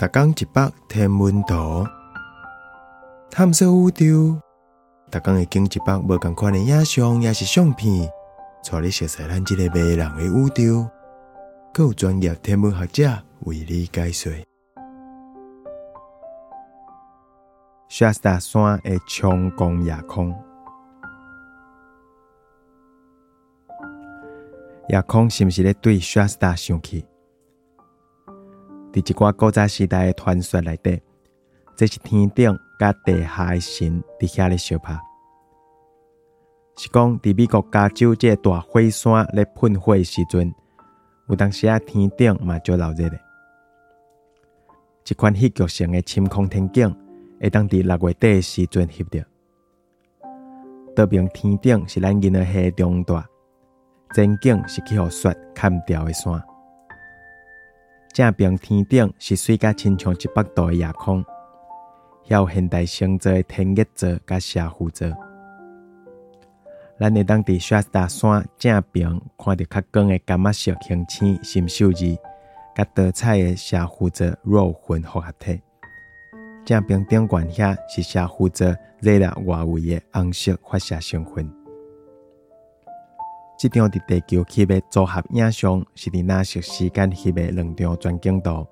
[0.00, 1.86] 逐工一百天文图，
[3.30, 4.40] 探索宇宙。
[5.10, 8.10] 逐工会经一百无共款的影像，也是相片，
[8.64, 10.88] 带你熟悉咱即个迷人的宇宙。
[11.74, 14.32] 更有专业天文学者为你解说。
[17.90, 20.34] 雪斯达山的冲光夜空，
[24.88, 27.04] 夜空是毋是咧对雪斯达想起？
[28.92, 31.00] 伫一寡古早时代的传说内底，
[31.76, 34.98] 这是天顶甲地下的神伫遐咧相拍。
[36.76, 40.52] 是讲伫美国加州这大火山咧喷火时阵，
[41.28, 43.20] 有当时啊天顶嘛就热热的。
[45.08, 46.94] 一款戏剧性的深空天景，
[47.40, 49.24] 会当伫六月底时阵翕着。
[50.96, 53.24] 倒边天顶是咱银河系中大，
[54.14, 56.42] 前景是去互雪砍掉的山。
[58.20, 61.24] 正平天顶是水甲亲像一百度的夜空，
[62.26, 65.08] 有现代星座的天蝎座甲斜负座。
[66.98, 72.14] 咱会当伫雪达山正平看到较光的干仔色星星新秀字，
[72.74, 75.58] 甲多彩的斜负座弱混复合体。
[76.66, 81.50] 正平顶悬遐是斜负座热辣外围的红色发射成分。
[83.60, 84.80] 这张伫地球翕的？
[84.88, 87.50] 组合影像是伫哪色时间翕的？
[87.50, 88.66] 两张全景图，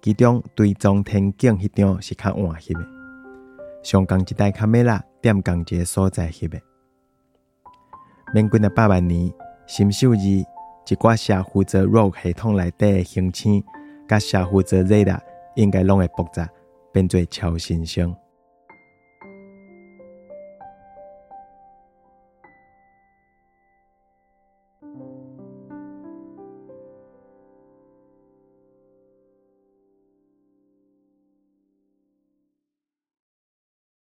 [0.00, 2.80] 其中对中天景迄张是较晚翕的，
[3.82, 6.58] 上共一台卡梅拉点共一个所在翕的。
[8.32, 9.30] 免几啊百万年，
[9.66, 10.46] 新秀二一
[10.98, 13.04] 寡小负责肉系统内底的？
[13.04, 13.62] 行星，
[14.08, 15.22] 甲小负责热啦，
[15.56, 16.48] 应该拢会爆炸，
[16.94, 18.16] 变做超新星。